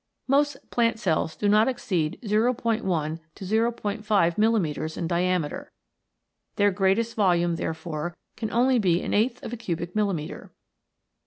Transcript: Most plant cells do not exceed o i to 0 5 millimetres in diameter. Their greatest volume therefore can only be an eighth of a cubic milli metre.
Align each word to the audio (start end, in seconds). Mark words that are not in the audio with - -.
Most 0.27 0.57
plant 0.71 0.97
cells 0.97 1.35
do 1.35 1.47
not 1.47 1.67
exceed 1.67 2.15
o 2.23 2.51
i 2.65 3.17
to 3.35 3.45
0 3.45 3.71
5 4.01 4.37
millimetres 4.39 4.97
in 4.97 5.05
diameter. 5.05 5.71
Their 6.55 6.71
greatest 6.71 7.15
volume 7.15 7.55
therefore 7.55 8.17
can 8.35 8.51
only 8.51 8.79
be 8.79 9.03
an 9.03 9.13
eighth 9.13 9.43
of 9.43 9.53
a 9.53 9.57
cubic 9.57 9.93
milli 9.93 10.15
metre. 10.15 10.51